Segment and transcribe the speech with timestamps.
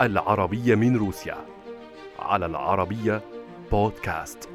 [0.00, 1.36] العربية من روسيا.
[2.18, 3.22] على العربية
[3.70, 4.48] بودكاست.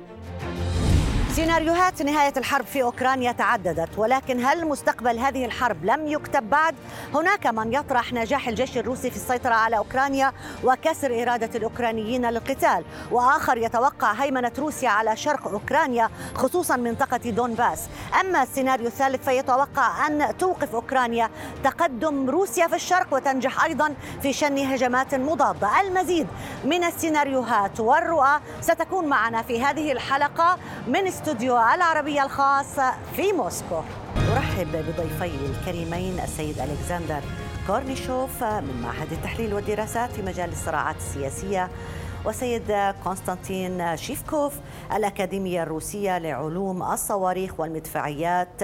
[1.35, 6.75] سيناريوهات نهاية الحرب في أوكرانيا تعددت ولكن هل مستقبل هذه الحرب لم يكتب بعد؟
[7.13, 10.33] هناك من يطرح نجاح الجيش الروسي في السيطرة على أوكرانيا
[10.63, 12.85] وكسر إرادة الأوكرانيين للقتال.
[13.11, 17.89] وآخر يتوقع هيمنة روسيا على شرق أوكرانيا خصوصا منطقة دونباس.
[18.21, 21.29] أما السيناريو الثالث فيتوقع أن توقف أوكرانيا
[21.63, 25.81] تقدم روسيا في الشرق وتنجح أيضا في شن هجمات مضادة.
[25.81, 26.27] المزيد
[26.65, 30.57] من السيناريوهات والرؤى ستكون معنا في هذه الحلقة.
[30.87, 32.79] من استوديو العربية الخاص
[33.15, 33.81] في موسكو.
[34.33, 37.21] أرحب بضيفي الكريمين السيد ألكسندر
[37.67, 41.69] كورنيشوف من معهد التحليل والدراسات في مجال الصراعات السياسية
[42.25, 44.53] وسيد كونستانتين سيفكوف
[44.93, 48.61] الأكاديمية الروسية لعلوم الصواريخ والمدفعيات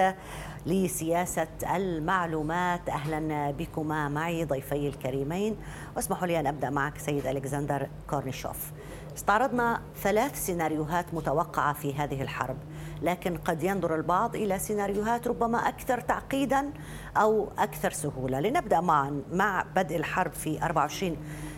[0.65, 2.89] لسياسة المعلومات.
[2.89, 5.57] أهلا بكما معي ضيفي الكريمين.
[5.95, 8.71] واسمحوا لي أن أبدأ معك سيد ألكسندر كورنيشوف.
[9.17, 12.57] استعرضنا ثلاث سيناريوهات متوقعة في هذه الحرب
[13.01, 16.73] لكن قد ينظر البعض إلى سيناريوهات ربما أكثر تعقيدا
[17.17, 18.39] أو أكثر سهولة.
[18.39, 21.17] لنبدأ معا مع بدء الحرب في 24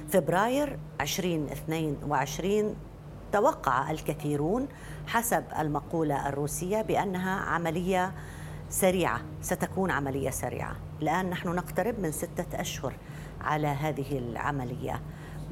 [0.10, 2.76] فبراير 2022
[3.32, 4.68] توقع الكثيرون
[5.08, 8.12] حسب المقولة الروسية بأنها عملية
[8.70, 10.76] سريعة ستكون عملية سريعة.
[11.02, 12.94] الآن نحن نقترب من ستة أشهر
[13.42, 15.02] على هذه العملية.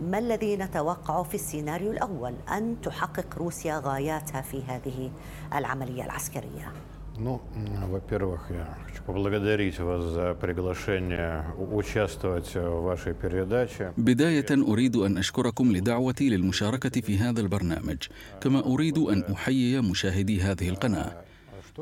[0.02, 5.10] ما الذي نتوقع في السيناريو الأول أن تحقق روسيا غاياتها في هذه
[5.54, 6.72] العملية العسكرية؟
[7.18, 7.42] Ну,
[7.92, 13.92] во-первых, я хочу поблагодарить вас за приглашение участвовать в вашей передаче.
[13.96, 17.98] بداية أريد أن أشكركم لدعوتي للمشاركة في هذا البرنامج،
[18.40, 21.25] كما أريد أن أحيي مشاهدي هذه القناة.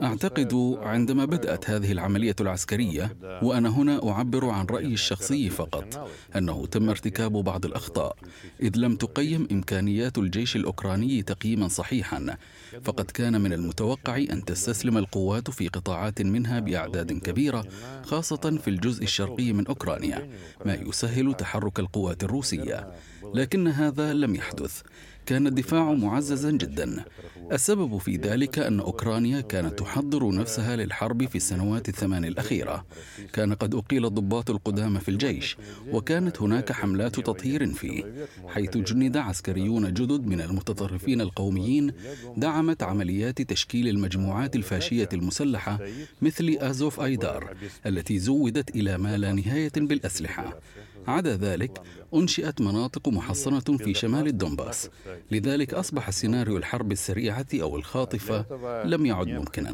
[0.03, 6.89] أعتقد عندما بدأت هذه العملية العسكرية وأنا هنا أعبر عن رأيي الشخصي فقط أنه تم
[6.89, 8.17] ارتكاب بعض الأخطاء
[8.61, 12.37] إذ لم تقيم إمكانيات الجيش الأوكراني تقييما صحيحا
[12.83, 17.65] فقد كان من المتوقع أن تستسلم القوات في قطاعات منها بأعداد كبيرة
[18.03, 20.29] خاصة في الجزء الشرقي من أوكرانيا
[20.65, 22.91] ما يسهل تحرك القوات الروسية
[23.33, 24.81] لكن هذا لم يحدث.
[25.25, 27.05] كان الدفاع معززا جدا.
[27.51, 32.85] السبب في ذلك أن أوكرانيا كانت تحضر نفسها للحرب في السنوات الثمان الأخيرة.
[33.33, 35.57] كان قد أقيل الضباط القدامى في الجيش
[35.91, 41.91] وكانت هناك حملات تطهير فيه حيث جند عسكريون جدد من المتطرفين القوميين
[42.37, 45.79] دعمت عمليات تشكيل المجموعات الفاشية المسلحة
[46.21, 47.55] مثل أزوف أيدار
[47.85, 50.59] التي زودت إلى ما لا نهاية بالأسلحة.
[51.07, 51.81] عدا ذلك
[52.13, 54.89] أنشئت مناطق محصنة في شمال الدنباس
[55.31, 58.45] لذلك أصبح سيناريو الحرب السريعة أو الخاطفة
[58.85, 59.71] لم يعد ممكنا.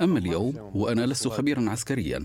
[0.00, 2.22] أما اليوم وأنا لست خبيرا عسكريا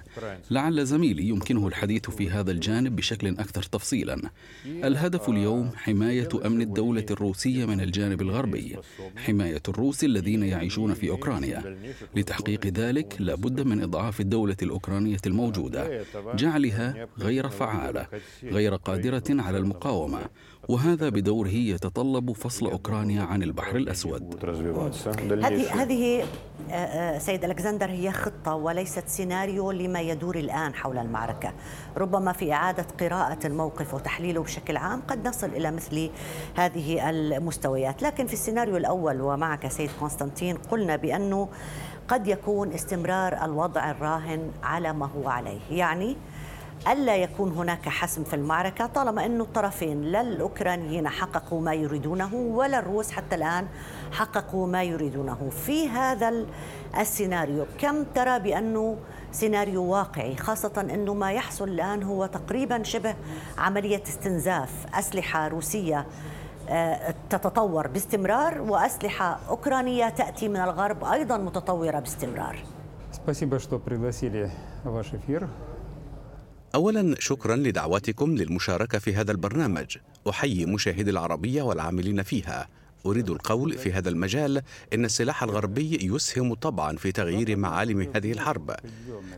[0.52, 4.30] لعل زميلي يمكنه الحديث في هذا الجانب بشكل أكثر تفصيلا.
[4.66, 8.78] الهدف اليوم حماية أمن الدولة الروسية من الجانب الغربي
[9.18, 11.78] حماية الروس الذين يعيشون في أوكرانيا.
[12.16, 16.04] لتحقيق ذلك لابد من إضعاف الدولة الأوكرانية الموجودة
[16.36, 18.08] جعلها غير فعالة
[18.44, 20.20] غير قادرة على المقاومة.
[20.68, 24.46] وهذا بدوره يتطلب فصل أوكرانيا عن البحر الأسود.
[25.46, 26.24] هذه هذه
[26.72, 31.54] آه، آه، سيد ألكسندر هي خطة وليست سيناريو لما يدور الآن حول المعركة.
[31.98, 36.10] ربما في إعادة قراءة الموقف وتحليله بشكل عام قد نصل إلى مثل
[36.56, 38.02] هذه المستويات.
[38.04, 41.50] لكن في السيناريو الأول ومعك سيد قسطنطين قلنا بأنه
[42.08, 45.60] قد يكون استمرار الوضع الراهن على ما هو عليه.
[45.72, 46.16] يعني
[46.89, 52.79] ألا يكون هناك حسم في المعركة طالما أن الطرفين لا الأوكرانيين حققوا ما يريدونه ولا
[52.79, 53.67] الروس حتى الآن
[54.13, 56.47] حققوا ما يريدونه في هذا
[56.99, 58.97] السيناريو كم ترى بأنه
[59.33, 63.15] سيناريو واقعي خاصة أنه ما يحصل الآن هو تقريبا شبه
[63.59, 66.07] عملية استنزاف أسلحة روسية
[66.69, 72.57] آه، تتطور باستمرار وأسلحة أوكرانية تأتي من الغرب أيضا متطورة باستمرار
[73.13, 74.51] Спасибо, что пригласили
[74.85, 75.49] ваш эфир.
[76.76, 79.98] اولا شكرا لدعوتكم للمشاركة في هذا البرنامج.
[80.30, 82.68] أحيي مشاهدي العربية والعاملين فيها.
[83.06, 84.62] أريد القول في هذا المجال
[84.94, 88.76] إن السلاح الغربي يسهم طبعا في تغيير معالم هذه الحرب.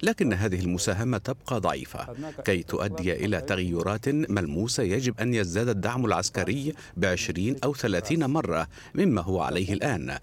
[0.04, 2.08] لكن هذه المساهمة تبقى ضعيفة.
[2.46, 9.22] كي تؤدي إلى تغيرات ملموسة يجب أن يزداد الدعم العسكري بعشرين أو ثلاثين مرة مما
[9.22, 10.18] هو عليه الآن.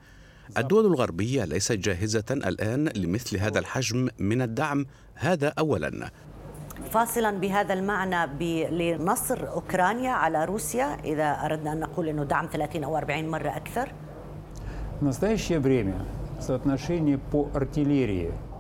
[0.59, 4.87] الدول الغربية ليست جاهزة الآن لمثل هذا الحجم من الدعم.
[5.15, 6.11] هذا اولا.
[6.89, 8.27] فاصلا بهذا المعنى
[8.71, 13.93] لنصر أوكرانيا على روسيا إذا أردنا أن نقول أنه دعم 30 أو 40 مرة أكثر؟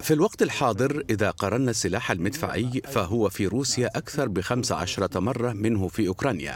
[0.00, 5.88] في الوقت الحاضر إذا قارنا السلاح المدفعي فهو في روسيا أكثر بخمس عشرة مرة منه
[5.88, 6.54] في أوكرانيا.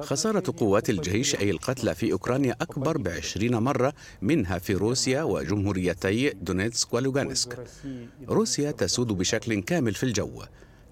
[0.00, 3.92] خسارة قوات الجيش أي القتلى في أوكرانيا أكبر بعشرين مرة
[4.22, 7.66] منها في روسيا وجمهوريتي دونيتسك ولوغانسك.
[8.28, 10.42] روسيا تسود بشكل كامل في الجو.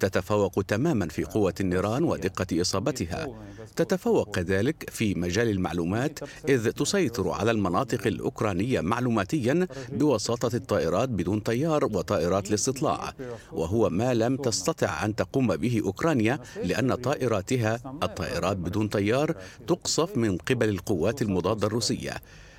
[0.00, 3.28] تتفوق تماما في قوة النيران ودقة إصابتها.
[3.76, 11.84] تتفوق كذلك في مجال المعلومات إذ تسيطر على المناطق الأوكرانية معلوماتيا بواسطة الطائرات بدون طيار
[11.84, 13.12] وطائرات الاستطلاع.
[13.52, 19.34] وهو ما لم تستطع أن تقوم به أوكرانيا لأن طائراتها الطائرات بدون طيار
[19.66, 22.16] تقصف من قبل القوات المضادة الروسية.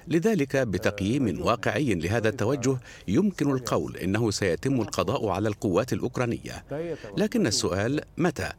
[0.07, 2.77] لذلك بتقييم واقعي لهذا التوجه
[3.07, 6.65] يمكن القول إنه سيتم القضاء على القوات الأوكرانية.
[7.18, 8.51] لكن السؤال متى؟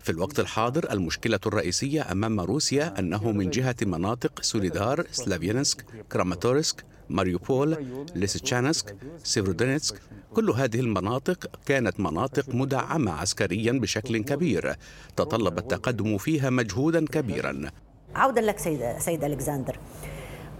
[0.00, 7.86] في الوقت الحاضر المشكلة الرئيسية أمام روسيا أنه من جهة مناطق سوليدار، سلافيانسك، كراماتورسك، ماريوبول،
[8.14, 10.00] ليسيتشانسك، سيفرودونيتسك.
[10.34, 14.74] كل هذه المناطق كانت مناطق مدعمة عسكريا بشكل كبير.
[15.16, 17.70] تطلب التقدم فيها مجهودا كبيرا.
[18.14, 19.78] عودا لك سيد, سيد ألكسندر.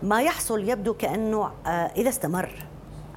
[0.03, 2.51] ما يحصل يبدو كأنه آه، إذا استمر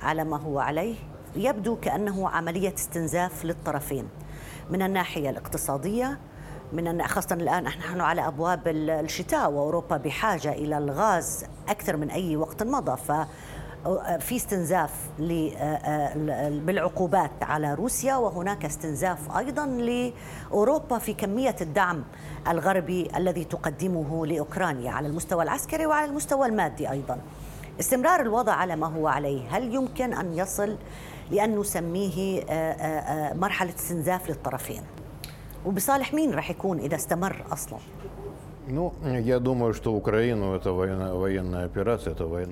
[0.02, 0.96] على ما هو عليه
[1.36, 4.08] يبدو كأنه عملية استنزاف للطرفين.
[4.70, 6.20] من الناحية الاقتصادية
[6.74, 12.64] من خاصة الآن نحن على أبواب الشتاء وأوروبا بحاجة إلى الغاز أكثر من أي وقت
[12.64, 13.12] مضى ف
[14.20, 14.92] في استنزاف
[16.66, 22.04] بالعقوبات على روسيا وهناك استنزاف أيضا لأوروبا في كمية الدعم
[22.48, 27.20] الغربي الذي تقدمه لأوكرانيا على المستوى العسكري وعلى المستوى المادي أيضا.
[27.80, 30.78] استمرار الوضع على ما هو عليه، هل يمكن أن يصل
[31.31, 32.44] لأن نسميه
[33.34, 34.81] مرحلة استنزاف للطرفين؟
[35.66, 37.80] وبصالح مين راح يكون إذا استمر أصلا؟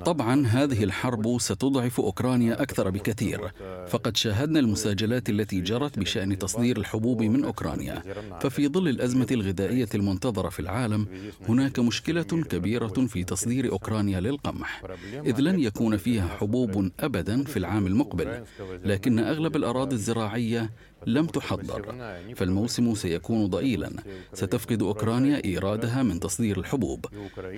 [0.04, 3.52] طبعا هذه الحرب ستضعف أوكرانيا أكثر بكثير.
[3.88, 8.04] فقد شاهدنا المساجلات التي جرت بشأن تصدير الحبوب من أوكرانيا.
[8.42, 11.08] ففي ظل الأزمة الغذائية المنتظرة في العالم
[11.50, 14.84] هناك مشكلة كبيرة في تصدير أوكرانيا للقمح.
[15.26, 18.44] إذ لن يكون فيها حبوب أبدا في العام المقبل
[18.86, 20.70] لكن أغلب الأراضي الزراعية
[21.08, 21.96] لم تحضر.
[22.36, 23.92] فالموسم سيكون ضئيلا.
[24.34, 27.06] ستفقد أوكرانيا إيرادها من تصدير الحبوب.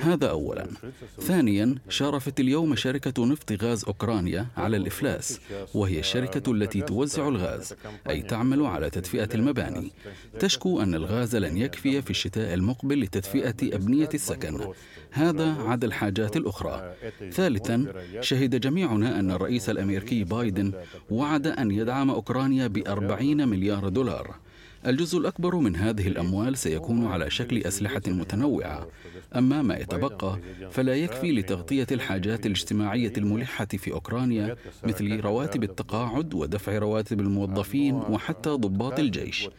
[0.01, 0.67] هذا أولا.
[1.19, 5.39] ثانيا شارفت اليوم شركة نفط غاز أوكرانيا على الإفلاس
[5.73, 7.73] وهي الشركة التي توزع الغاز
[8.09, 9.91] أي تعمل على تدفئة المباني.
[10.39, 14.73] تشكو أن الغاز لن يكفي في الشتاء المقبل لتدفئة أبنية السكن.
[15.11, 16.93] هذا عدا الحاجات الأخرى.
[17.31, 20.71] ثالثا شهد جميعنا أن الرئيس الأمريكي بايدن
[21.09, 24.35] وعد أن يدعم أوكرانيا بأربعين مليار دولار.
[24.87, 28.87] الجزء الأكبر من هذه الأموال سيكون على شكل أسلحة متنوعة.
[29.35, 30.39] أما ما يتبقى
[30.71, 38.49] فلا يكفي لتغطية الحاجات الاجتماعية الملحة في أوكرانيا مثل رواتب التقاعد ودفع رواتب الموظفين وحتى
[38.49, 39.49] ضباط الجيش.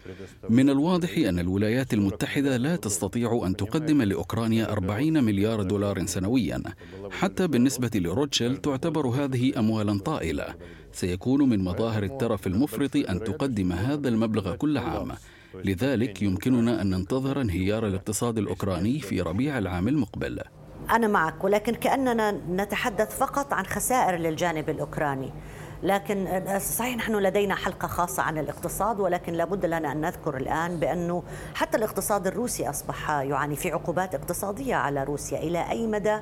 [0.50, 6.62] من الواضح أن الولايات المتحدة لا تستطيع أن تقدم لأوكرانيا 40 مليار دولار سنويا.
[7.10, 10.54] حتى بالنسبة لروتشيل تعتبر هذه أموالا طائلة.
[10.92, 15.12] سيكون من مظاهر الترف المفرط أن تقدم هذا المبلغ كل عام.
[15.64, 20.40] لذلك يمكننا أن ننتظر انهيار الاقتصاد الأوكراني في ربيع العام المقبل.
[20.90, 25.32] أنا معك ولكن كأننا نتحدث فقط عن خسائر للجانب الأوكراني.
[25.82, 31.22] لكن صحيح نحن لدينا حلقة خاصة عن الاقتصاد ولكن لابد لنا أن نذكر الآن بأنه
[31.54, 35.38] حتى الاقتصاد الروسي أصبح يعاني في عقوبات اقتصادية على روسيا.
[35.38, 36.18] إلى أي مدى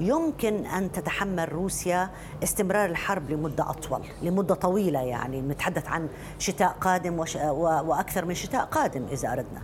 [0.00, 2.10] يمكن أن تتحمل روسيا
[2.42, 7.36] استمرار الحرب لمدة أطول لمدة طويلة يعني نتحدث عن شتاء قادم وش...
[7.36, 9.62] وأكثر من شتاء قادم إذا أردنا.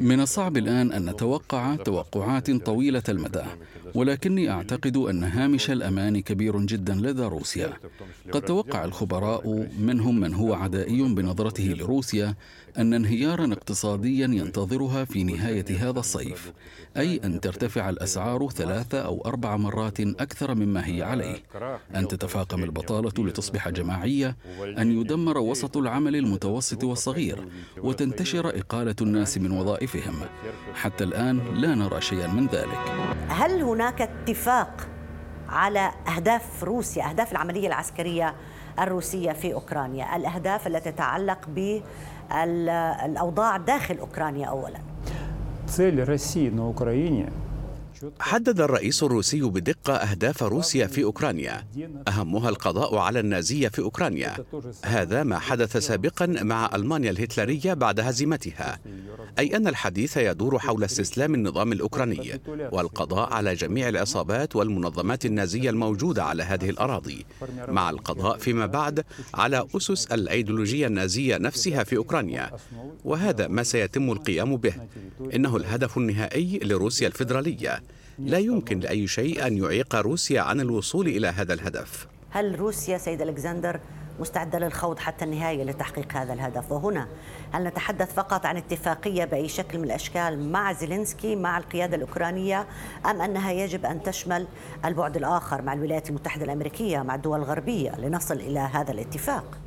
[0.00, 3.42] من الصعب الآن أن نتوقع توقعات طويلة المدى
[3.94, 7.72] ولكني أعتقد أن هامش الأمان كبير جدا لدى روسيا.
[8.32, 12.34] قد توقع الخبراء منهم من هو عدائي بنظرته لروسيا
[12.78, 16.52] أن انهيارا اقتصاديا ينتظرها في نهاية هذا الصيف
[16.96, 21.42] أي أن ترتفع الأسعار ثلاثة أو أربع مرات أكثر مما هي عليه.
[21.94, 24.36] أن تتفاقم البطالة لتصبح جماعية
[24.78, 30.14] أن يدمر وسط العمل المتوسط والصغير وتنتشر إقالة الناس من وظائفهم.
[30.74, 32.78] حتى الآن لا نرى شيئا من ذلك.
[33.28, 34.88] هل هناك اتفاق
[35.48, 38.34] على أهداف روسيا أهداف العملية العسكرية
[38.78, 41.48] الروسية في أوكرانيا؟ الأهداف التي تتعلق
[42.31, 44.79] بالأوضاع داخل أوكرانيا أولا
[45.67, 47.29] Цель России на Украине
[48.20, 51.66] حدد الرئيس الروسي بدقة أهداف روسيا في أوكرانيا.
[52.08, 54.36] أهمها القضاء على النازية في أوكرانيا.
[54.84, 58.78] هذا ما حدث سابقا مع ألمانيا الهتلرية بعد هزيمتها.
[59.38, 62.40] أي أن الحديث يدور حول استسلام النظام الأوكراني
[62.72, 67.26] والقضاء على جميع العصابات والمنظمات النازية الموجودة على هذه الأراضي.
[67.68, 72.50] مع القضاء فيما بعد على أسس الأيديولوجية النازية نفسها في أوكرانيا.
[73.04, 74.74] وهذا ما سيتم القيام به.
[75.34, 77.82] إنه الهدف النهائي لروسيا الفيدرالية.
[78.18, 82.06] لا يمكن لأي شيء أن يعيق روسيا عن الوصول إلى هذا الهدف.
[82.30, 83.80] هل روسيا سيد ألكسندر
[84.20, 87.08] مستعدة للخوض حتى النهاية لتحقيق هذا الهدف؟ وهنا
[87.52, 92.66] هل نتحدث فقط عن اتفاقية بأي شكل من الأشكال مع زيلينسكي مع القيادة الأوكرانية
[93.06, 94.46] أم أنها يجب أن تشمل
[94.84, 99.58] البعد الآخر مع الولايات المتحدة الأمريكية مع الدول الغربية لنصل إلى هذا الاتفاق؟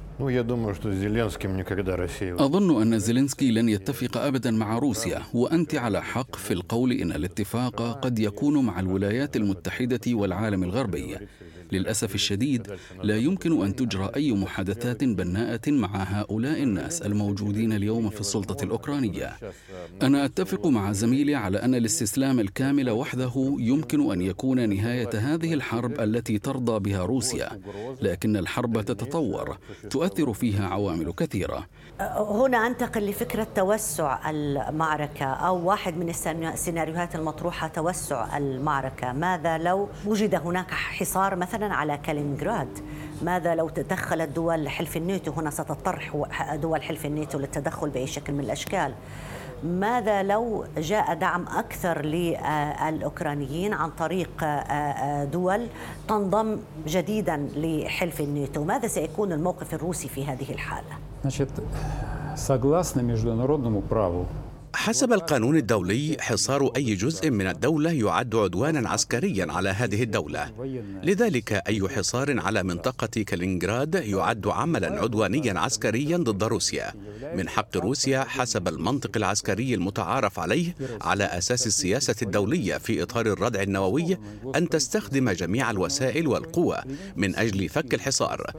[2.45, 7.99] أظن أن زيلينسكي لن يتفق أبدا مع روسيا وأنت على حق في القول إن الاتفاق
[7.99, 11.17] قد يكون مع الولايات المتحدة والعالم الغربي.
[11.71, 12.67] للأسف الشديد
[13.03, 19.31] لا يمكن أن تجرى أي محادثات بناءة مع هؤلاء الناس الموجودين اليوم في السلطة الأوكرانية.
[20.01, 25.99] أنا أتفق مع زميلي على أن الاستسلام الكامل وحده يمكن أن يكون نهاية هذه الحرب
[25.99, 27.61] التي ترضى بها روسيا
[28.01, 29.57] لكن الحرب تتطور
[29.89, 31.67] تؤثر فيها عوامل كثيرة.
[32.17, 39.13] هنا أنتقل لفكرة توسع المعركة أو واحد من السيناريوهات المطروحة توسع المعركة.
[39.13, 42.68] ماذا لو وجد هناك حصار مثلا؟ مثلا على كالينغراد
[43.22, 46.02] ماذا لو تدخلت دول حلف الناتو هنا ستضطر
[46.54, 48.92] دول حلف الناتو للتدخل بأي شكل من الأشكال
[49.64, 54.44] ماذا لو جاء دعم أكثر للأوكرانيين عن طريق
[55.32, 55.66] دول
[56.08, 61.50] تنضم جديدا لحلف الناتو ماذا سيكون الموقف الروسي في هذه الحالة؟ Значит,
[62.36, 64.26] согласно международному праву,
[64.73, 70.51] حسب القانون الدولي حصار أي جزء من الدولة يعد عدوانا عسكريا على هذه الدولة.
[71.03, 76.93] لذلك أي حصار على منطقة كالينغراد يعد عملا عدوانيا عسكريا ضد روسيا.
[77.35, 83.61] من حق روسيا حسب المنطق العسكري المتعارف عليه على أساس السياسة الدولية في إطار الردع
[83.61, 84.17] النووي
[84.55, 86.77] أن تستخدم جميع الوسائل والقوى
[87.15, 88.51] من أجل فك الحصار.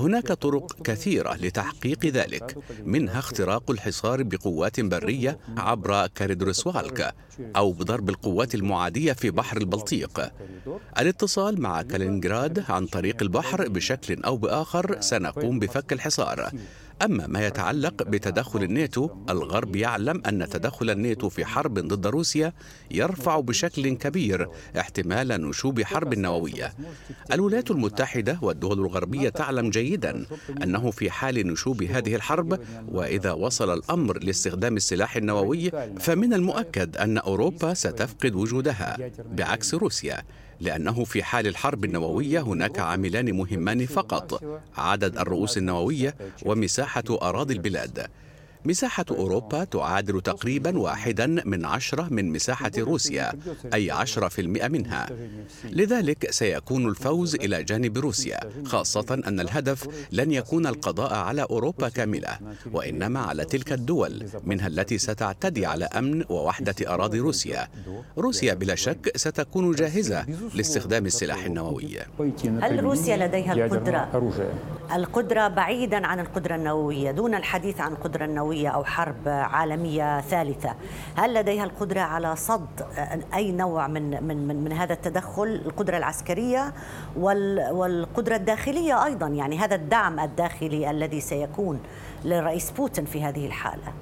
[0.00, 7.14] هناك طرق كثيرة لتحقيق ذلك منها اختراق الحصار بقوات برية عبر كاريدروسوالك
[7.56, 10.32] أو بضرب القوات المعادية في بحر البلطيق.
[10.98, 16.50] الاتصال مع كالينغراد عن طريق البحر بشكل أو بآخر سنقوم بفك الحصار.
[17.02, 22.52] أما ما يتعلق بتدخل الناتو الغرب يعلم أن تدخل الناتو في حرب ضد روسيا
[22.90, 26.74] يرفع بشكل كبير احتمال نشوب حرب نووية.
[27.32, 30.26] الولايات المتحدة والدول الغربية تعلم جيدا
[30.62, 37.18] أنه في حال نشوب هذه الحرب وإذا وصل الأمر لاستخدام السلاح النووي فمن المؤكد أن
[37.18, 40.22] أوروبا ستفقد وجودها بعكس روسيا.
[40.60, 44.42] لأنه في حال الحرب النووية هناك عاملان مهمان فقط.
[44.76, 48.06] عدد الرؤوس النووية ومساحة أراضي البلاد.
[48.64, 53.32] مساحة أوروبا تعادل تقريبا واحدا من عشرة من مساحة روسيا
[53.74, 55.08] أي عشرة في المئة منها.
[55.64, 62.38] لذلك سيكون الفوز إلى جانب روسيا خاصة أن الهدف لن يكون القضاء على أوروبا كاملة
[62.72, 67.68] وإنما على تلك الدول منها التي ستعتدي على أمن ووحدة أراضي روسيا.
[68.18, 71.98] روسيا بلا شك ستكون جاهزة لاستخدام السلاح النووي.
[72.44, 74.32] هل روسيا لديها القدرة؟
[74.94, 78.49] القدرة بعيدا عن القدرة النووية دون الحديث عن القدرة النووية.
[78.50, 80.74] نووية أو حرب عالمية ثالثة.
[81.16, 82.66] هل لديها القدرة على صد
[83.34, 86.74] أي نوع من, من, من, من هذا التدخل؟ القدرة العسكرية
[87.16, 89.26] والقدرة الداخلية أيضا.
[89.26, 91.80] يعني هذا الدعم الداخلي الذي سيكون
[92.24, 93.92] للرئيس بوتين في هذه الحالة.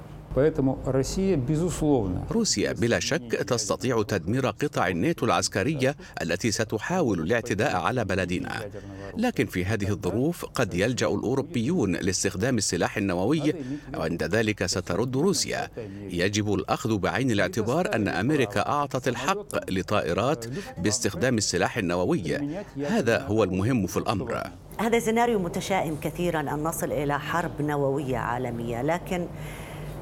[2.31, 8.71] روسيا بلا شك تستطيع تدمير قطع الناتو العسكرية التي ستحاول الاعتداء على بلدنا.
[9.17, 13.55] لكن في هذه الظروف قد يلجأ الأوروبيون لاستخدام السلاح النووي
[13.97, 15.69] وعند ذلك سترد روسيا.
[16.11, 20.45] يجب الأخذ بعين الاعتبار أن أمريكا أعطت الحق لطائرات
[20.79, 22.39] باستخدام السلاح النووي.
[22.87, 24.43] هذا هو المهم في الأمر.
[24.79, 26.41] هذا سيناريو متشائم كثيرا.
[26.41, 28.83] أن نصل إلى حرب نووية عالمية.
[28.83, 29.27] لكن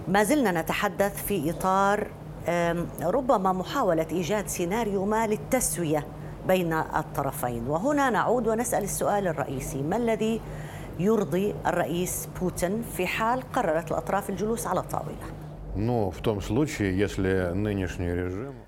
[0.09, 2.07] ما زلنا نتحدث في إطار
[3.03, 6.07] ربما محاولة إيجاد سيناريو ما للتسوية
[6.49, 7.69] بين الطرفين.
[7.69, 9.83] وهنا نعود ونسأل السؤال الرئيسي.
[9.83, 10.41] ما الذي
[10.99, 15.36] يرضي الرئيس بوتين في حال قررت الأطراف الجلوس على الطاولة؟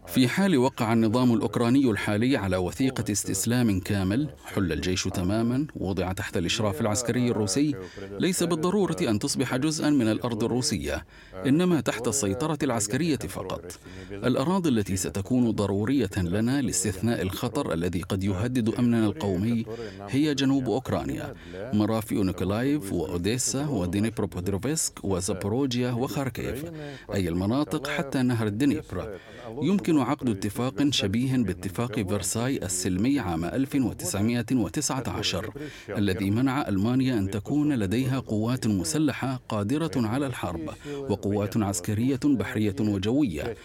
[0.07, 6.37] في حال وقع النظام الأوكراني الحالي على وثيقة استسلام كامل حل الجيش تماما وضع تحت
[6.37, 7.75] الإشراف العسكري الروسي
[8.19, 11.05] ليس بالضرورة أن تصبح جزءا من الأرض الروسية
[11.47, 13.79] إنما تحت السيطرة العسكرية فقط.
[14.12, 19.65] الأراضي التي ستكون ضرورية لنا لاستثناء الخطر الذي قد يهدد أمننا القومي
[20.09, 21.35] هي جنوب أوكرانيا.
[21.73, 26.65] مرافئ نيكولايف وأوديسا ودنيبروبتروفسك وزابوروجيا وخاركيف.
[27.14, 29.19] أي المناطق حتى نهر الدنيبر
[29.62, 35.52] يمكن عقد اتفاق شبيه باتفاق فرساي السلمي عام 1919
[35.88, 40.71] الذي منع ألمانيا أن تكون لديها قوات مسلحة قادرة على الحرب
[41.09, 43.57] وقوات عسكرية بحرية وجوية.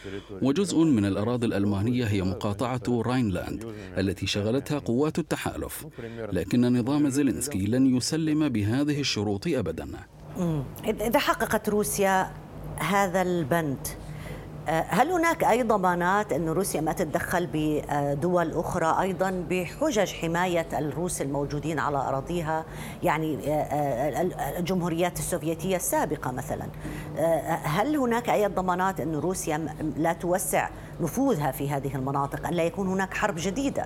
[0.42, 5.86] وجزء من الأراضي الألمانية هي مقاطعة راينلاند التي شغلتها قوات التحالف.
[6.32, 9.88] لكن نظام زيلينسكي لن يسلم بهذه الشروط أبدا.
[10.86, 12.43] إذا حققت روسيا
[12.80, 13.88] هذا البند.
[14.68, 21.22] آه، هل هناك أي ضمانات أن روسيا ما تتدخل بدول أخرى أيضا بحجج حماية الروس
[21.22, 22.66] الموجودين على أراضيها؟
[23.04, 26.66] يعني آه، آه، الجمهوريات السوفيتية السابقة مثلا.
[27.64, 30.70] هل هناك أي ضمانات أن روسيا لا توسع
[31.02, 33.86] نفوذها في هذه المناطق أن لا يكون هناك حرب جديدة.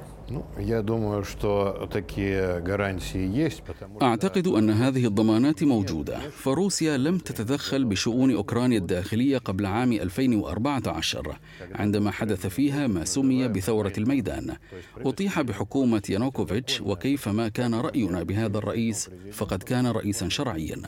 [4.02, 6.20] أعتقد أن هذه الضمانات موجودة.
[6.30, 11.40] فروسيا لم تتدخل بشؤون أوكرانيا الداخلية قبل عام 2014
[11.76, 14.56] عندما حدث فيها ما سمي بثورة الميدان.
[14.98, 20.82] أطيح بحكومة يانوكوفيتش وكيفما كان رأينا بهذا الرئيس فقد كان رئيسا شرعيا.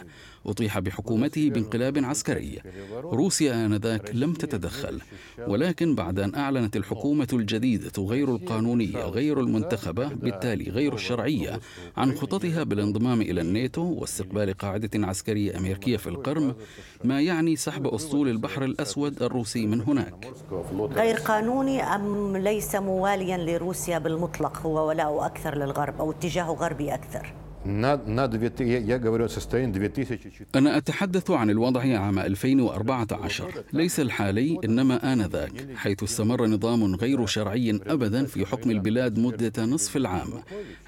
[0.45, 2.59] أطيح بحكومته بانقلاب عسكري.
[3.03, 5.01] روسيا آنذاك لم تتدخل
[5.47, 11.59] ولكن بعد أن أعلنت الحكومة الجديدة غير القانونية غير المنتخبة بالتالي غير الشرعية
[11.97, 16.55] عن خططها بالانضمام إلى الناتو واستقبال قاعدة عسكرية أمريكية في القرم
[17.03, 20.27] ما يعني سحب أسطول البحر الأسود الروسي من هناك.
[20.91, 27.33] غير قانوني أم ليس مواليا لروسيا بالمطلق هو ولاء أكثر للغرب أو اتجاه غربي أكثر؟
[30.55, 37.79] أنا أتحدث عن الوضع عام 2014 ليس الحالي إنما آنذاك حيث استمر نظام غير شرعي
[37.87, 40.29] أبدا في حكم البلاد مدة نصف العام.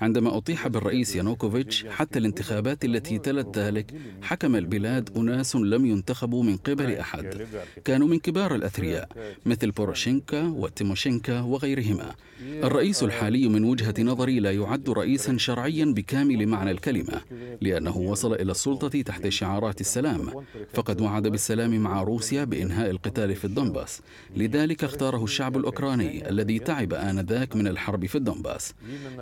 [0.01, 6.57] عندما أطيح بالرئيس يانوكوفيتش حتى الانتخابات التي تلت ذلك حكم البلاد أناس لم ينتخبوا من
[6.57, 7.47] قبل أحد.
[7.85, 9.09] كانوا من كبار الأثرياء
[9.45, 12.15] مثل بوروشينكو وتيموشينكو وغيرهما.
[12.63, 17.21] الرئيس الحالي من وجهة نظري لا يعد رئيسا شرعيا بكامل معنى معنى الكلمة
[17.61, 20.43] لأنه وصل إلى السلطة تحت شعارات السلام.
[20.73, 24.01] فقد وعد بالسلام مع روسيا بإنهاء القتال في الدنباس
[24.35, 28.73] لذلك اختاره الشعب الأوكراني الذي تعب آنذاك من الحرب في الدنباس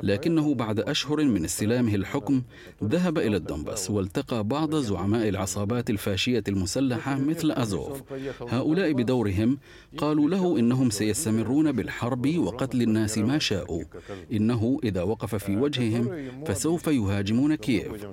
[0.03, 2.41] لكنه بعد أشهر من استلامه الحكم
[2.83, 8.03] ذهب إلى الدنباس والتقى بعض زعماء العصابات الفاشية المسلحة مثل أزوف.
[8.49, 9.57] هؤلاء بدورهم
[9.97, 13.83] قالوا له إنهم سيستمرون بالحرب وقتل الناس ما شاءوا.
[14.31, 16.05] إنه إذا وقف في وجههم
[16.45, 18.07] فسوف يهاجم يهاجمون كييف.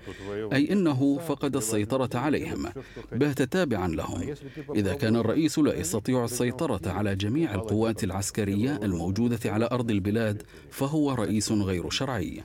[0.52, 2.72] أي أنه فقد السيطرة عليهم.
[3.12, 4.34] بات تابعا لهم.
[4.74, 11.12] إذا كان الرئيس لا يستطيع السيطرة على جميع القوات العسكرية الموجودة على أرض البلاد فهو
[11.12, 12.44] رئيس غير شرعي.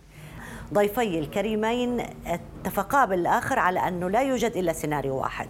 [0.74, 5.48] ضيفي الكريمين اتفقا بالآخر على أنه لا يوجد إلا سيناريو واحد.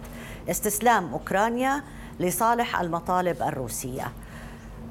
[0.50, 1.82] استسلام أوكرانيا
[2.20, 4.12] لصالح المطالب الروسية.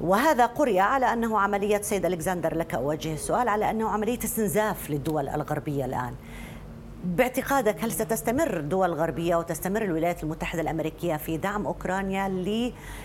[0.01, 5.29] وهذا قرئ على أنه عملية سيد ألكسندر لك أوجه السؤال على أنه عملية استنزاف للدول
[5.29, 6.13] الغربية الآن.
[7.05, 12.29] باعتقادك هل ستستمر الدول الغربية وتستمر الولايات المتحدة الأمريكية في دعم أوكرانيا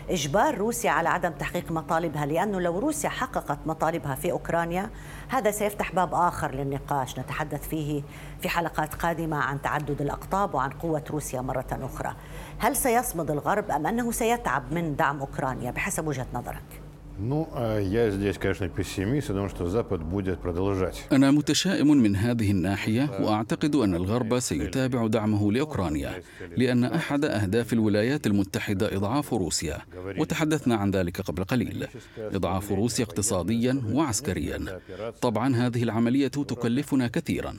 [0.09, 4.91] لإجبار روسيا على عدم تحقيق مطالبها؟ لأنه لو روسيا حققت مطالبها في أوكرانيا
[5.29, 7.19] هذا سيفتح باب آخر للنقاش.
[7.19, 8.03] نتحدث فيه
[8.41, 12.15] في حلقات قادمة عن تعدد الأقطاب وعن قوة روسيا مرة أخرى.
[12.59, 16.86] هل سيصمد الغرب أم أنه سيتعب من دعم أوكرانيا؟ بحسب وجهة نظرك؟
[17.20, 17.48] Ну,
[17.80, 21.08] я здесь, конечно, пессимист, потому что Запад будет продолжать.
[21.12, 26.22] أنا متشائم من هذه الناحية وأعتقد أن الغرب سيتابع دعمه لأوكرانيا
[26.58, 29.78] لأن أحد أهداف الولايات المتحدة إضعاف روسيا
[30.18, 34.80] وتحدثنا عن ذلك قبل قليل إضعاف روسيا اقتصاديا وعسكريا
[35.22, 37.54] طبعا هذه العملية تكلفنا كثيرا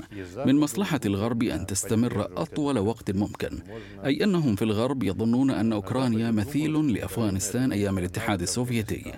[0.47, 3.59] من مصلحة الغرب أن تستمر أطول وقت ممكن
[4.05, 9.13] أي أنهم في الغرب يظنون أن أوكرانيا مثيل لأفغانستان أيام الاتحاد السوفيتي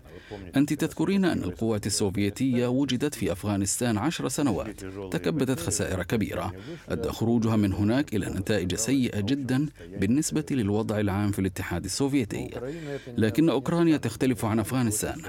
[0.56, 4.80] أنت تذكرين أن القوات السوفيتية وجدت في أفغانستان عشر سنوات
[5.12, 6.54] تكبدت خسائر كبيرة.
[6.90, 9.66] أدى خروجها من هناك إلى نتائج سيئة جدا
[10.00, 12.50] بالنسبة للوضع العام في الاتحاد السوفيتي.
[13.18, 15.22] لكن أوكرانيا تختلف عن أفغانستان.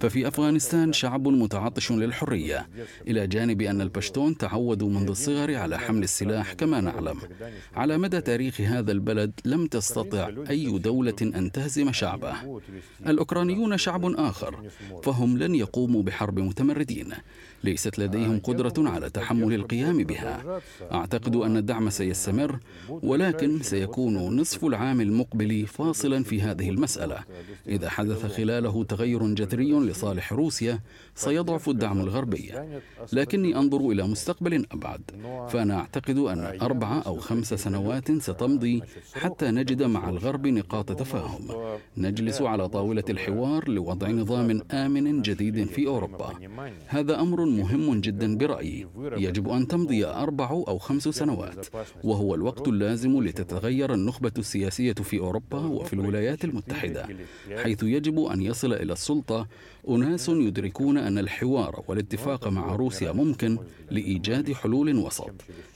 [0.00, 2.68] ففي أفغانستان شعب متعطش للحرية
[3.08, 7.18] إلى جانب أن البشتون تعودوا منذ الصغر على حمل السلاح كما نعلم.
[7.74, 12.34] على مدى تاريخ هذا البلد لم تستطع أي دولة أن تهزم شعبه.
[13.06, 14.43] الأوكرانيون شعب آخر.
[15.02, 17.12] فهم لن يقوموا بحرب متمردين.
[17.64, 20.60] ليست لديهم قدرة على تحمل القيام بها.
[20.92, 27.18] أعتقد أن الدعم سيستمر ولكن سيكون نصف العام المقبل فاصلا في هذه المسألة.
[27.68, 30.80] إذا حدث خلاله تغير جذري لصالح روسيا
[31.14, 32.52] سيضعف الدعم الغربي.
[33.12, 35.02] لكني أنظر إلى مستقبل أبعد
[35.48, 38.82] فأنا أعتقد أن أربع أو خمس سنوات ستمضي
[39.14, 41.48] حتى نجد مع الغرب نقاط تفاهم.
[41.96, 46.32] نجلس على طاولة الحوار لوضع نظام آمن جديد في أوروبا.
[46.86, 48.86] هذا أمر مهم جدا برأيي.
[49.16, 51.66] يجب أن تمضي أربع أو خمس سنوات
[52.04, 57.08] وهو الوقت اللازم لتتغير النخبة السياسية في أوروبا وفي الولايات المتحدة
[57.56, 59.46] حيث يجب أن يصل إلى السلطة.
[59.88, 63.58] أناس يدركون أن الحوار والاتفاق مع روسيا ممكن
[63.90, 65.30] لإيجاد حلول وسط.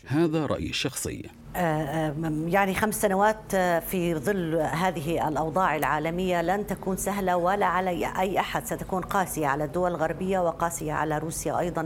[0.09, 1.31] هذا رأيي الشخصي.
[1.57, 2.15] آه، آه،
[2.47, 7.91] يعني خمس سنوات آه، في ظل هذه الأوضاع العالمية لن تكون سهلة ولا على
[8.21, 8.67] أي أحد.
[8.67, 11.83] ستكون قاسية على الدول الغربية وقاسية على روسيا أيضا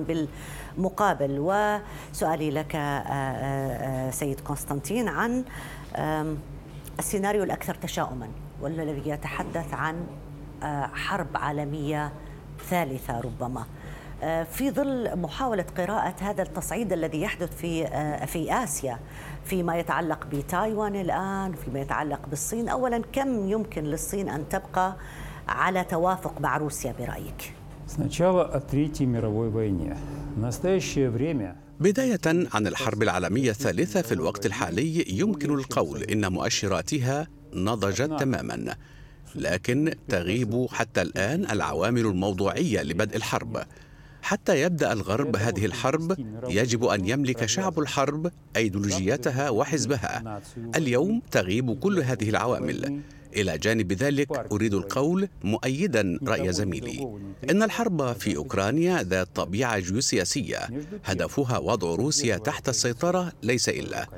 [0.76, 1.36] بالمقابل.
[1.38, 2.72] وسؤالي لك
[4.14, 5.44] سيد قسطنطين عن
[6.98, 8.28] السيناريو الأكثر تشاؤما
[8.60, 10.06] والذي يتحدث عن
[10.94, 12.12] حرب عالمية
[12.70, 13.64] ثالثة ربما.
[14.44, 18.98] في ظل محاولة قراءة هذا التصعيد الذي يحدث في آه، في آسيا
[19.44, 22.68] فيما يتعلق بتايوان الآن فيما يتعلق بالصين.
[22.68, 24.96] أولا كم يمكن للصين أن تبقى
[25.48, 27.54] على توافق مع روسيا برأيك؟
[31.80, 38.76] بداية عن الحرب العالمية الثالثة في الوقت الحالي يمكن القول إن مؤشراتها نضجت تماما
[39.34, 43.62] لكن تغيب حتى الآن العوامل الموضوعية لبدء الحرب.
[44.22, 46.16] حتى يبدأ الغرب هذه الحرب
[46.48, 50.42] يجب أن يملك شعب الحرب أيديولوجيتها وحزبها.
[50.76, 53.00] اليوم تغيب كل هذه العوامل.
[53.36, 57.18] إلى جانب ذلك أريد القول مؤيدا رأي زميلي.
[57.50, 60.58] إن الحرب في أوكرانيا ذات طبيعة جيوسياسية
[61.04, 64.08] هدفها وضع روسيا تحت السيطرة ليس إلا.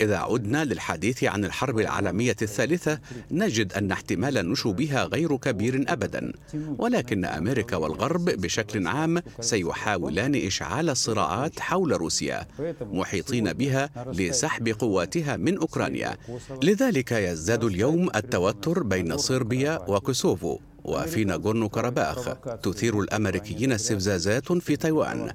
[0.00, 2.98] إذا عدنا للحديث عن الحرب العالمية الثالثة
[3.30, 6.32] نجد أن احتمال نشوبها غير كبير ابدا.
[6.78, 12.46] ولكن أمريكا والغرب بشكل عام سيحاولان إشعال الصراعات حول روسيا
[12.80, 16.16] محيطين بها لسحب قواتها من أوكرانيا.
[16.62, 20.58] لذلك يزداد اليوم التوتر التوتر بين صربيا وكوسوفو.
[20.84, 22.28] وفي ناغورنو كاراباخ
[22.62, 25.30] تثير الأمريكيين استفزازات في تايوان.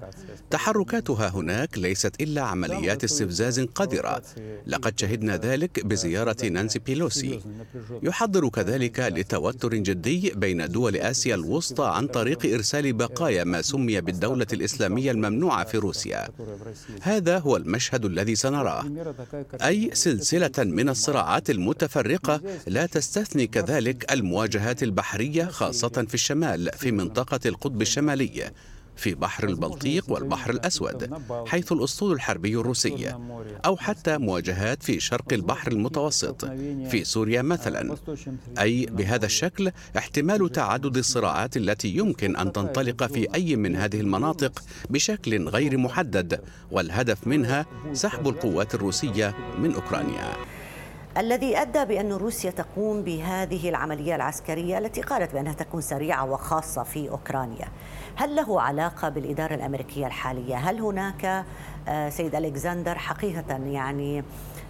[0.50, 4.22] تحركاتها هناك ليست إلا عمليات استفزاز قذرة.
[4.68, 7.40] لقد شهدنا ذلك بزيارة نانسي بيلوسي.
[8.04, 14.48] يحضر كذلك لتوتر جدي بين دول آسيا الوسطى عن طريق إرسال بقايا ما سمي بالدولة
[14.54, 16.28] الإسلامية الممنوعة في روسيا.
[17.02, 18.86] هذا هو المشهد الذي سنراه.
[19.62, 24.84] أي سلسلة من الصراعات المتفرقة لا تستثني كذلك المواجهات
[25.46, 28.52] خاصة في الشمال في منطقة القطب الشمالي
[28.96, 31.14] في بحر البلطيق والبحر الأسود
[31.48, 33.14] حيث الأسطول الحربي الروسي
[33.66, 36.46] أو حتى مواجهات في شرق البحر المتوسط
[36.90, 37.96] في سوريا مثلا.
[38.60, 44.64] أي بهذا الشكل احتمال تعدد الصراعات التي يمكن أن تنطلق في أي من هذه المناطق
[44.90, 50.57] بشكل غير محدد والهدف منها سحب القوات الروسية من أوكرانيا.
[51.17, 57.11] الذي ادى بان روسيا تقوم بهذه العمليه العسكريه التي قالت بانها تكون سريعه وخاصه في
[57.11, 57.69] اوكرانيا.
[58.17, 61.45] هل له علاقه بالاداره الامريكيه الحاليه؟ هل هناك
[61.89, 64.25] آه، سيد الكسندر حقيقه يعني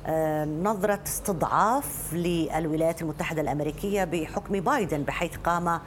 [0.07, 5.81] آه، نظرة استضعاف للولايات المتحدة الأمريكية بحكم بايدن بحيث قام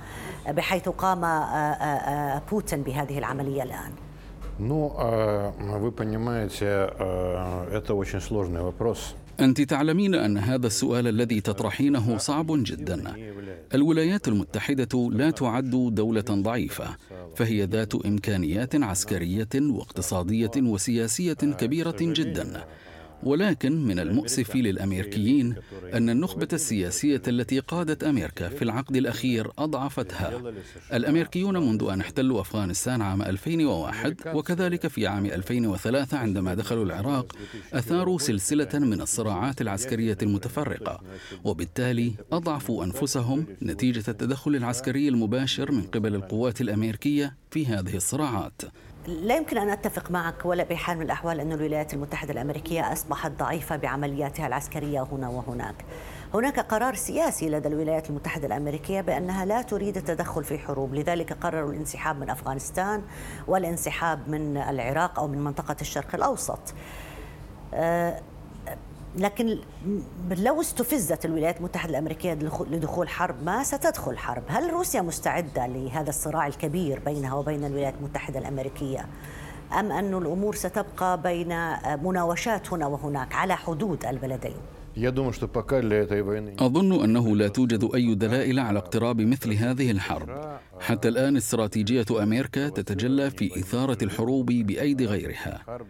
[0.48, 3.92] بحيث قام آه، بوتين بهذه العملية الآن
[4.58, 4.96] Ну,
[5.84, 6.68] вы понимаете,
[7.78, 9.14] это очень сложный вопрос.
[9.41, 13.15] أنت تعلمين أن هذا السؤال الذي تطرحينه صعب جدا.
[13.75, 16.97] الولايات المتحدة لا تعد دولة ضعيفة،
[17.37, 22.65] فهي ذات إمكانيات عسكرية واقتصادية وسياسية كبيرة جدا.
[23.23, 25.55] ولكن من المؤسف للأمريكيين
[25.95, 30.43] أن النخبة السياسية التي قادت أمريكا في العقد الأخير أضعفتها.
[30.93, 37.37] الأمريكيون منذ أن احتلوا أفغانستان عام 2001 وكذلك في عام 2003 عندما دخلوا العراق
[37.73, 41.01] أثاروا سلسلة من الصراعات العسكرية المتفرقة
[41.45, 48.63] وبالتالي أضعفوا أنفسهم نتيجة التدخل العسكري المباشر من قبل القوات الأمريكية في هذه الصراعات.
[49.07, 53.77] لا يمكن أن أتفق معك ولا بحال من الأحوال أن الولايات المتحدة الأمريكية أصبحت ضعيفة
[53.77, 55.75] بعملياتها العسكرية هنا وهناك.
[56.35, 61.71] هناك قرار سياسي لدى الولايات المتحدة الأمريكية بأنها لا تريد التدخل في حروب لذلك قرروا
[61.71, 63.03] الانسحاب من أفغانستان
[63.47, 66.61] والانسحاب من العراق أو من منطقة الشرق الأوسط.
[67.75, 68.21] أه،
[69.17, 69.59] لكن
[70.31, 72.35] لو استفزت الولايات المتحدة الأمريكية
[72.71, 74.43] لدخول حرب ما ستدخل حرب.
[74.49, 79.07] هل روسيا مستعدة لهذا الصراع الكبير بينها وبين الولايات المتحدة الأمريكية؟
[79.73, 81.49] أم أن الأمور ستبقى بين
[82.05, 84.57] مناوشات هنا وهناك على حدود البلدين؟
[86.59, 90.59] أظن أنه لا توجد أي دلائل على اقتراب مثل هذه الحرب.
[90.81, 95.81] حتى الآن استراتيجية أمريكا تتجلى في إثارة الحروب بأيدي غيرها.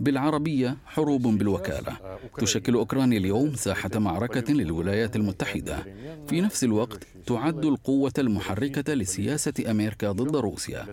[0.00, 1.96] بالعربية حروب بالوكالة.
[2.38, 5.76] تشكل أوكرانيا اليوم ساحة معركة للولايات المتحدة.
[6.26, 10.86] في نفس الوقت تعد القوة المحركة لسياسة أمريكا ضد روسيا.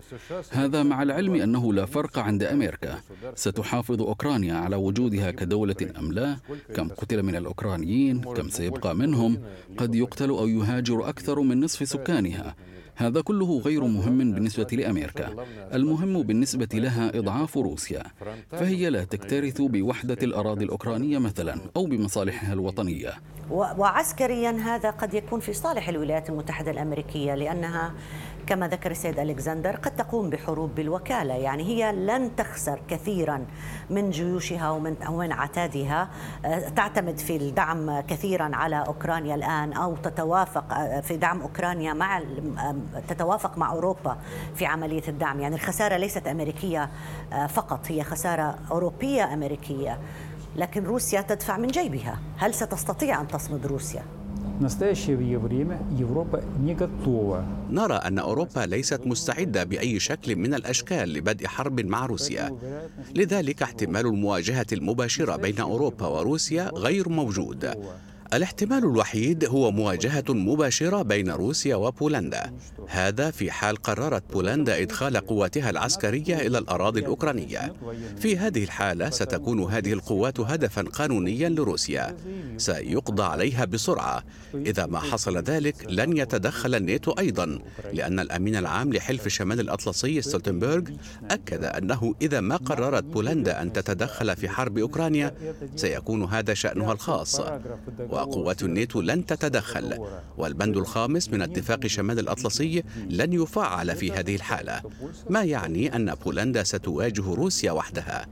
[0.50, 2.98] هذا مع العلم أنه لا فرق عند أمريكا.
[3.34, 6.36] ستحافظ أوكرانيا على وجودها كدولة أم لا؟
[6.74, 9.38] كم قتل من الأوكرانيين كم سيبقى منهم
[9.78, 12.54] قد يقتل أو يهاجر أكثر من نصف سكانها.
[12.96, 15.46] هذا كله غير مهم بالنسبة لأمريكا.
[15.74, 18.02] المهم بالنسبة لها إضعاف روسيا.
[18.50, 23.12] فهي لا تكترث بوحدة الأراضي الأوكرانية مثلا أو بمصالحها الوطنية.
[23.50, 27.94] وعسكريا هذا قد يكون في صالح الولايات المتحدة الأمريكية لأنها
[28.50, 31.34] كما ذكر السيد ألكسندر قد تقوم بحروب بالوكالة.
[31.34, 33.46] يعني هي لن تخسر كثيرا
[33.90, 36.08] من جيوشها ومن, ومن عتادها.
[36.44, 42.22] آه، تعتمد في الدعم كثيرا على أوكرانيا الآن أو تتوافق آه، في دعم أوكرانيا مع
[43.08, 44.16] تتوافق مع أوروبا
[44.54, 45.40] في عملية الدعم.
[45.40, 46.90] يعني الخسارة ليست أمريكية
[47.32, 49.98] آه، فقط هي خسارة أوروبية أمريكية.
[50.56, 52.18] لكن روسيا تدفع من جيبها.
[52.38, 54.19] هل ستستطيع أن تصمد روسيا؟
[57.70, 62.56] نرى أن أوروبا ليست مستعدة بأي شكل من الأشكال لبدء حرب مع روسيا.
[63.14, 67.74] لذلك احتمال المواجهة المباشرة بين أوروبا وروسيا غير موجود.
[68.34, 72.52] الاحتمال الوحيد هو مواجهة مباشرة بين روسيا وبولندا.
[72.88, 77.72] هذا في حال قررت بولندا إدخال قواتها العسكرية إلى الأراضي الأوكرانية.
[78.18, 82.16] في هذه الحالة ستكون هذه القوات هدفا قانونيا لروسيا.
[82.56, 84.24] سيقضى عليها بسرعة.
[84.54, 87.58] إذا ما حصل ذلك لن يتدخل الناتو أيضا
[87.92, 90.82] لأن الأمين العام لحلف شمال الأطلسي ستولتنبرغ
[91.30, 95.34] أكد أنه إذا ما قررت بولندا أن تتدخل في حرب أوكرانيا
[95.76, 97.40] سيكون هذا شأنها الخاص.
[98.20, 99.98] وقوات الناتو لن تتدخل
[100.38, 104.82] والبند الخامس من اتفاق شمال الأطلسي لن يفعل في هذه الحالة
[105.30, 108.26] ما يعني أن بولندا ستواجه روسيا وحدها.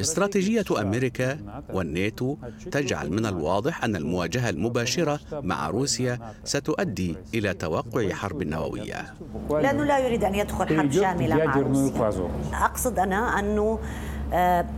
[0.00, 1.38] استراتيجية أمريكا
[1.72, 2.36] والناتو
[2.70, 9.14] تجعل من الواضح أن المواجهة المباشرة مع روسيا ستؤدي إلى توقع حرب نووية.
[9.50, 12.30] لأنه لا يريد أن يدخل حرب شاملة مع روسيا.
[12.52, 13.78] أقصد أنا أنه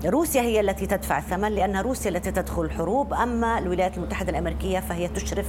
[0.04, 5.08] روسيا هي التي تدفع الثمن لأن روسيا التي تدخل الحروب أما الولايات المتحدة الأمريكية فهي
[5.08, 5.46] تشرف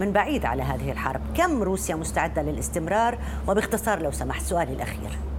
[0.00, 1.20] من بعيد على هذه الحرب.
[1.34, 5.31] كم روسيا مستعدة للاستمرار؟ وباختصار لو سمحت سؤالي الأخير.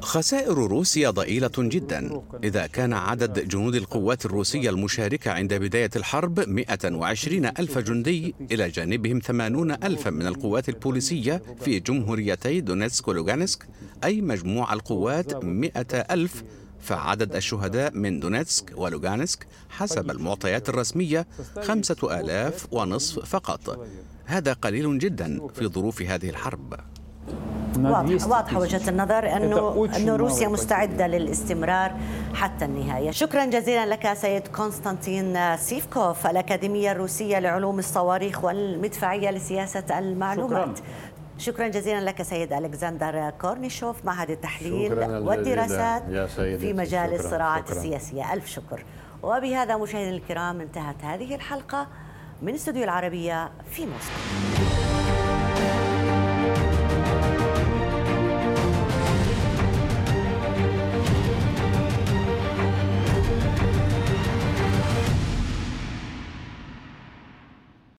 [0.00, 2.22] خسائر روسيا ضئيلة جدا.
[2.44, 9.18] إذا كان عدد جنود القوات الروسية المشاركة عند بداية الحرب 120 ألف جندي إلى جانبهم
[9.18, 13.66] 80 ألفا من القوات البوليسية في جمهوريتي دونيتسك ولوغانسك
[14.04, 15.72] أي مجموع القوات 100
[16.10, 16.44] ألف
[16.80, 21.26] فعدد الشهداء من دونيتسك ولوغانسك حسب المعطيات الرسمية
[21.62, 23.86] خمسة آلاف ونصف فقط.
[24.24, 26.74] هذا قليل جدا في ظروف هذه الحرب.
[27.86, 31.92] واضحة, واضحة وجهة النظر أنه, أنه روسيا مستعدة للاستمرار
[32.34, 33.10] حتى النهاية.
[33.10, 40.76] شكرا جزيلا لك سيد كونستانتين سيفكوف الأكاديمية الروسية لعلوم الصواريخ والمدفعية لسياسة المعلومات.
[40.76, 40.86] شكرا.
[41.38, 44.04] شكرا جزيلا لك سيد ألكسندر كورنيشوف.
[44.04, 46.02] معهد التحليل والدراسات
[46.38, 48.32] في مجال الصراعات السياسية.
[48.32, 48.84] ألف شكر.
[49.22, 51.86] وبهذا مشاهدينا الكرام انتهت هذه الحلقة
[52.42, 54.87] من استوديو العربية في موسكو.